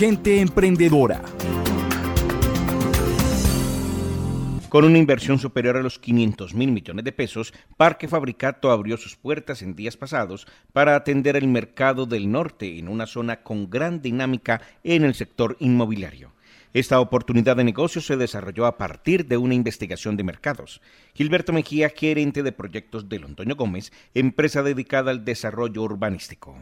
[0.00, 1.20] gente emprendedora.
[4.70, 9.16] Con una inversión superior a los 500 mil millones de pesos, Parque Fabricato abrió sus
[9.16, 14.00] puertas en días pasados para atender el mercado del norte en una zona con gran
[14.00, 16.32] dinámica en el sector inmobiliario.
[16.72, 20.80] Esta oportunidad de negocio se desarrolló a partir de una investigación de mercados.
[21.12, 26.56] Gilberto Mejía, gerente de proyectos de Londoño Gómez, empresa dedicada al desarrollo urbanístico.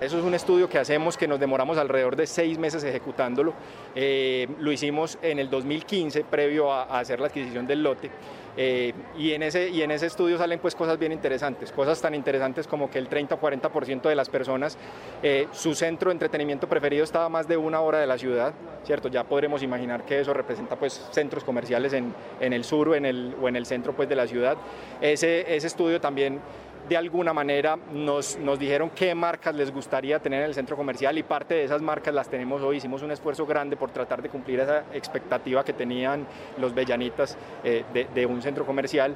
[0.00, 3.54] Eso es un estudio que hacemos que nos demoramos alrededor de seis meses ejecutándolo.
[3.94, 8.10] Eh, lo hicimos en el 2015, previo a, hacer la adquisición del lote.
[8.56, 12.12] Eh, y, en ese, y en ese estudio salen pues cosas bien interesantes, cosas tan
[12.12, 14.76] interesantes como que el 30 o 40% de las personas,
[15.22, 18.52] eh, su centro de entretenimiento preferido estaba más de una hora de la ciudad,
[18.84, 19.06] ¿cierto?
[19.06, 23.06] Ya podremos imaginar que eso representa pues centros comerciales en, en el sur o en
[23.06, 24.56] el, o en el centro pues de la ciudad.
[25.00, 26.40] Ese, ese estudio también
[26.88, 31.16] de alguna manera nos, nos, dijeron qué marcas les gustaría tener en el centro comercial
[31.16, 32.76] y parte de esas marcas las tenemos hoy.
[32.76, 36.26] Hicimos un esfuerzo grande por tratar de cumplir esa expectativa que tenían
[36.58, 39.14] los bellanitas eh, de, un centro comercial.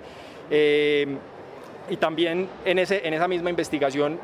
[0.51, 1.07] Eh,
[1.91, 4.19] y también en, ese, en esa misma investigación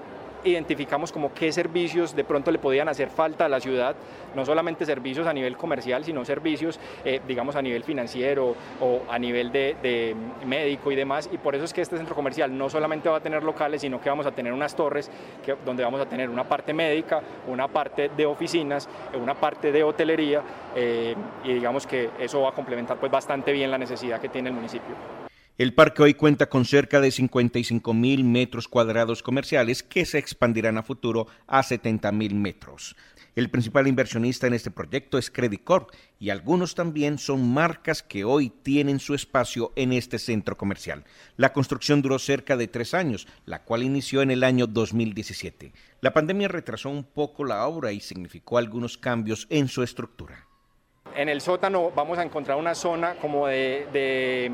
[0.44, 3.96] identificamos como qué servicios de pronto le podían hacer falta a la ciudad,
[4.34, 9.18] no solamente servicios a nivel comercial, sino servicios, eh, digamos, a nivel financiero o a
[9.18, 10.14] nivel de,
[10.46, 11.28] médico y demás.
[11.32, 14.00] Y por eso es que este centro comercial no solamente va a tener locales, sino
[14.00, 15.10] que vamos a tener unas torres
[15.44, 18.88] que, donde vamos a tener una parte médica, una parte de oficinas,
[19.20, 20.42] una parte de hotelería
[20.74, 24.48] eh, y digamos que eso va a complementar pues bastante bien la necesidad que tiene
[24.48, 25.23] el municipio.
[25.56, 30.78] El parque hoy cuenta con cerca de 55 mil metros cuadrados comerciales que se expandirán
[30.78, 32.96] a futuro a 70 mil metros.
[33.36, 35.30] El principal inversionista en este proyecto es
[35.62, 41.04] Corp y algunos también son marcas que hoy tienen su espacio en este centro comercial.
[41.36, 45.72] La construcción duró cerca de tres años, la cual inició en el año 2017.
[46.00, 50.48] La pandemia retrasó un poco la obra y significó algunos cambios en su estructura.
[51.14, 54.50] En el sótano vamos a encontrar una zona como de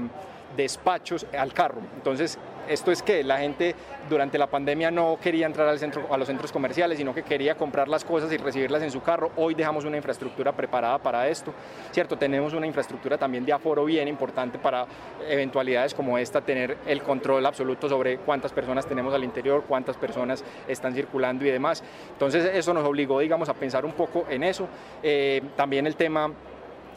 [0.57, 1.81] despachos al carro.
[1.97, 2.39] Entonces,
[2.69, 3.75] esto es que la gente
[4.09, 7.57] durante la pandemia no quería entrar al centro, a los centros comerciales, sino que quería
[7.57, 9.33] comprar las cosas y recibirlas en su carro.
[9.37, 11.53] Hoy dejamos una infraestructura preparada para esto,
[11.91, 12.17] ¿cierto?
[12.17, 14.87] Tenemos una infraestructura también de aforo bien importante para
[15.29, 20.45] eventualidades como esta, tener el control absoluto sobre cuántas personas tenemos al interior, cuántas personas
[20.69, 21.83] están circulando y demás.
[22.13, 24.69] Entonces, eso nos obligó, digamos, a pensar un poco en eso.
[25.03, 26.31] Eh, también el tema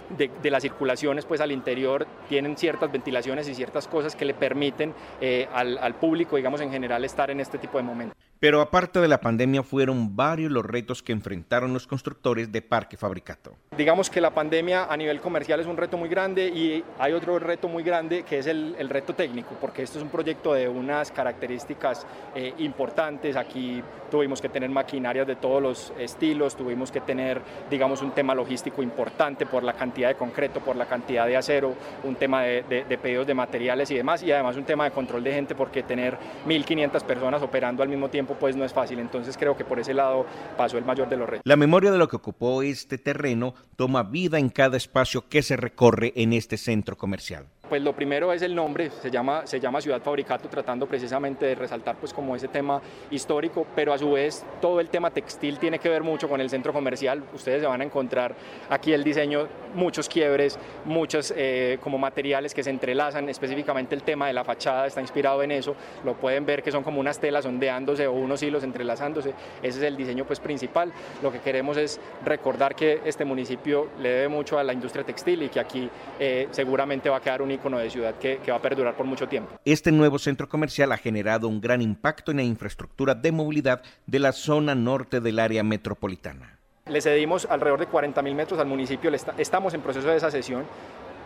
[0.09, 4.93] de, las circulaciones pues al interior tienen ciertas ventilaciones y ciertas cosas que le permiten
[5.21, 8.17] eh, al, al público, digamos en general, estar en este tipo de momentos.
[8.43, 12.97] Pero aparte de la pandemia, fueron varios los retos que enfrentaron los constructores de Parque
[12.97, 13.55] Fabricato.
[13.77, 17.39] Digamos que la pandemia a nivel comercial es un reto muy grande y hay otro
[17.39, 21.09] reto muy grande que es el, reto técnico, porque esto es un proyecto de unas
[21.13, 22.05] características
[22.35, 23.37] eh, importantes.
[23.37, 28.35] Aquí tuvimos que tener maquinarias de todos los estilos, tuvimos que tener, digamos, un tema
[28.35, 32.83] logístico importante por la cantidad de concreto, por la cantidad de acero, un tema de,
[32.89, 35.81] de pedidos de materiales y demás, y además un tema de control de gente, porque
[35.81, 38.99] tener 1.500 personas operando al mismo tiempo pues no es fácil.
[38.99, 40.25] Entonces creo que por ese lado
[40.57, 41.43] pasó el mayor de los retos.
[41.45, 45.57] La memoria de lo que ocupó este terreno toma vida en cada espacio que se
[45.57, 47.47] recorre en este centro comercial.
[47.73, 51.55] Pues lo primero es el nombre, se llama, se llama Ciudad Fabricato, tratando precisamente de
[51.55, 52.79] resaltar pues como ese tema
[53.09, 56.51] histórico, pero a su vez todo el tema textil tiene que ver mucho con el
[56.51, 57.23] centro comercial.
[57.33, 58.35] Ustedes se van a encontrar
[58.69, 64.27] aquí el diseño, muchos quiebres, muchos eh, como materiales que se entrelazan, específicamente el tema
[64.27, 65.75] de la fachada está inspirado en eso,
[66.05, 69.33] lo pueden ver que son como unas telas ondeándose o unos hilos entrelazándose,
[69.63, 70.93] ese es el diseño pues principal.
[71.23, 75.41] Lo que queremos es recordar que este municipio le debe mucho a la industria textil
[75.41, 75.89] y que aquí
[76.19, 77.41] eh, seguramente va a quedar
[77.71, 79.59] de ciudad que, que va a perdurar por mucho tiempo.
[79.65, 84.19] Este nuevo centro comercial ha generado un gran impacto en la infraestructura de movilidad de
[84.19, 86.59] la zona norte del área metropolitana.
[86.85, 90.65] Le cedimos alrededor de 40 mil metros al municipio, estamos en proceso de esa sesión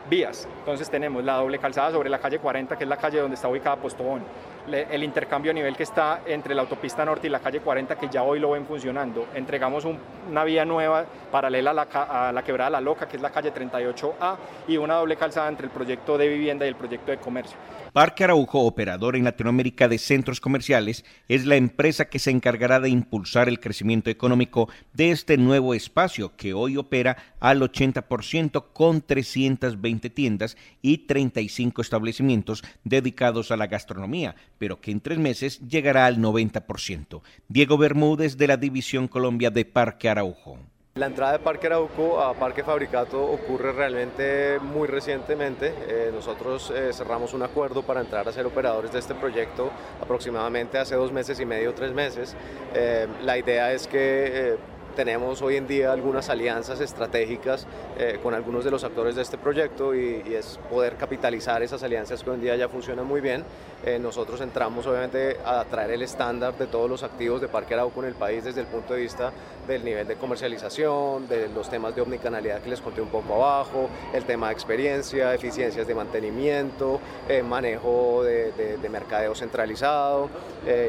[0.10, 0.48] vías.
[0.60, 3.48] Entonces tenemos la doble calzada sobre la calle 40, que es la calle donde está
[3.48, 4.24] ubicada Postobón,
[4.68, 8.10] el intercambio a nivel que está entre la autopista norte y la calle 40, que
[8.10, 9.28] ya hoy lo ven funcionando.
[9.34, 13.30] Entregamos una vía nueva paralela a la, a la quebrada La Loca, que es la
[13.30, 14.36] calle 38A,
[14.68, 17.58] y una doble calzada entre el proyecto de vivienda y el proyecto de comercio.
[17.98, 22.90] Parque Araujo, operador en Latinoamérica de centros comerciales, es la empresa que se encargará de
[22.90, 30.12] impulsar el crecimiento económico de este nuevo espacio que hoy opera al 80% con 320
[30.12, 36.20] tiendas y 35 establecimientos dedicados a la gastronomía, pero que en tres meses llegará al
[36.20, 37.24] 90%.
[37.48, 40.60] Diego Bermúdez de la División Colombia de Parque Araujo.
[40.98, 45.72] La entrada de Parque Arauco a Parque Fabricato ocurre realmente muy recientemente.
[45.88, 49.70] Eh, nosotros eh, cerramos un acuerdo para entrar a ser operadores de este proyecto
[50.02, 52.36] aproximadamente hace dos meses y medio, tres meses.
[52.74, 54.58] Eh, la idea es que
[54.98, 57.68] tenemos hoy en día algunas alianzas estratégicas
[58.00, 62.24] eh, con algunos de los actores de este proyecto y, es poder capitalizar esas alianzas
[62.24, 63.44] que hoy en día ya funcionan muy bien.
[63.86, 68.02] Eh, nosotros entramos obviamente a traer el estándar de todos los activos de Parque Arauco
[68.02, 69.32] en el país desde el punto de vista
[69.68, 73.90] del nivel de comercialización, de los temas de omnicanalidad que les conté un poco abajo,
[74.14, 80.30] el tema de experiencia, eficiencias de mantenimiento, eh, manejo de, mercadeo centralizado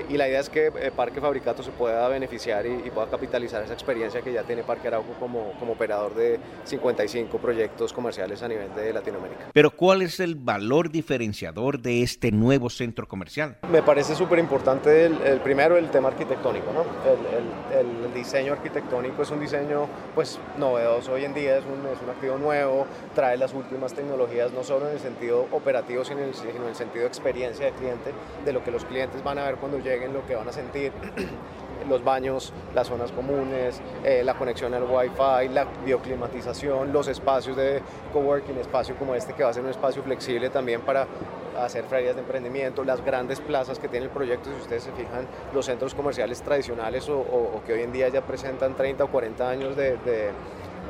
[0.08, 3.72] y la idea es que Parque Fabricato se pueda beneficiar y, y pueda capitalizar esa
[3.72, 8.72] experiencia que ya tiene Parque Arauco como, como operador de 55 proyectos comerciales a nivel
[8.74, 9.50] de Latinoamérica.
[9.52, 13.56] Pero ¿cuál es el valor diferenciador de este nuevo centro comercial?
[13.70, 16.82] Me parece súper importante el, primero el tema arquitectónico, ¿no?
[17.08, 22.02] El, el, diseño arquitectónico es un diseño pues novedoso hoy en día, es un, es
[22.02, 26.28] un activo nuevo, trae las últimas tecnologías no solo en el sentido operativo sino en
[26.28, 28.12] el, sino en el sentido de experiencia de cliente,
[28.44, 30.92] de lo que los clientes van a ver cuando lleguen, lo que van a sentir
[31.88, 37.82] los baños, las zonas comunes, eh, la conexión al Wi-Fi, la bioclimatización, los espacios de
[38.12, 41.06] coworking, espacio como este que va a ser un espacio flexible también para
[41.64, 45.26] hacer ferias de emprendimiento, las grandes plazas que tiene el proyecto, si ustedes se fijan,
[45.52, 49.76] los centros comerciales tradicionales o, que hoy en día ya presentan 30 o 40 años
[49.76, 49.96] de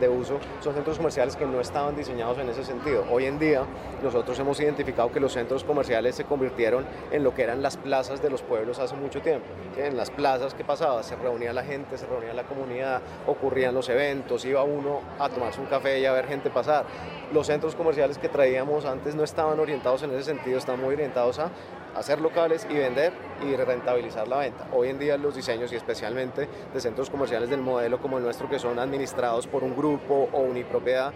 [0.06, 3.04] uso son centros comerciales que no estaban diseñados en ese sentido.
[3.10, 3.64] Hoy en día
[4.02, 8.20] nosotros hemos identificado que los centros comerciales se convirtieron en lo que eran las plazas
[8.22, 9.46] de los pueblos hace mucho tiempo.
[9.78, 13.88] En las plazas que pasaba, se reunía la gente, se reunía la comunidad, ocurrían los
[13.88, 16.84] eventos, iba uno a tomarse un café y a ver gente pasar.
[17.32, 21.38] Los centros comerciales que traíamos antes no estaban orientados en ese sentido, están muy orientados
[21.38, 21.50] a
[21.98, 23.12] hacer locales y vender
[23.46, 24.66] y rentabilizar la venta.
[24.72, 28.48] Hoy en día los diseños y especialmente de centros comerciales del modelo como el nuestro
[28.48, 31.12] que son administrados por un grupo o unipropiedad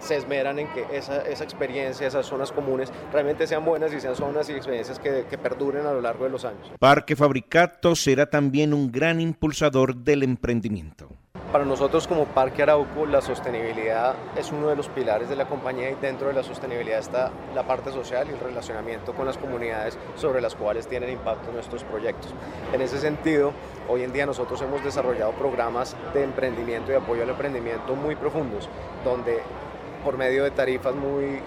[0.00, 4.14] se esmeran en que esa, esa, experiencia, esas zonas comunes realmente sean buenas y sean
[4.14, 6.70] zonas y experiencias que, que perduren a lo largo de los años.
[6.78, 11.08] Parque Fabricato será también un gran impulsador del emprendimiento.
[11.52, 15.90] Para nosotros como Parque Arauco la sostenibilidad es uno de los pilares de la compañía
[15.90, 19.96] y dentro de la sostenibilidad está la parte social y el relacionamiento con las comunidades
[20.14, 22.34] sobre las cuales tienen impacto nuestros proyectos.
[22.74, 23.54] En ese sentido,
[23.88, 28.68] hoy en día nosotros hemos desarrollado programas de emprendimiento y apoyo al emprendimiento muy profundos,
[29.02, 29.40] donde
[30.04, 31.42] por medio de tarifas muy,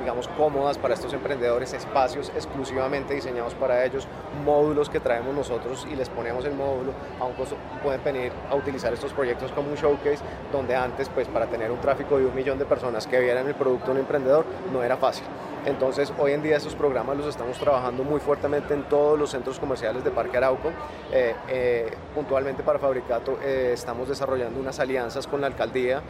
[0.00, 4.06] digamos, cómodas para estos emprendedores, espacios exclusivamente diseñados para ellos,
[4.44, 8.54] módulos que traemos nosotros y les ponemos el módulo a un costo, pueden venir a
[8.54, 10.22] utilizar estos proyectos como un showcase,
[10.52, 13.54] donde antes, pues para tener un tráfico de un millón de personas que vieran el
[13.54, 15.24] producto de un emprendedor, no era fácil.
[15.66, 19.58] Entonces, hoy en día esos programas los estamos trabajando muy fuertemente en todos los centros
[19.58, 20.70] comerciales de Parque Arauco.
[21.12, 26.02] Eh, eh, puntualmente para Fabricato eh, estamos desarrollando unas alianzas con la alcaldía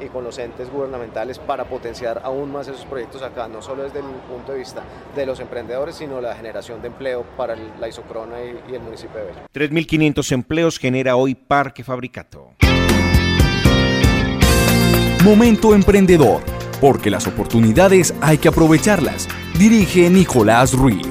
[0.00, 4.00] y con los entes gubernamentales para potenciar aún más esos proyectos acá, no solo desde
[4.00, 4.82] el punto de vista
[5.14, 9.18] de los emprendedores, sino la generación de empleo para la isocrona y, y el municipio
[9.20, 9.40] de Bello.
[9.54, 12.50] 3.500 empleos genera hoy Parque Fabricato.
[15.24, 19.28] Momento Emprendedor porque las oportunidades hay que aprovecharlas.
[19.58, 21.07] Dirige Nicolás Ruiz.